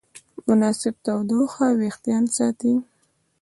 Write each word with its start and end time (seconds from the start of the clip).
مناسب 0.47 0.95
تودوخه 1.05 1.67
وېښتيان 1.79 2.25
ساتي. 2.35 2.73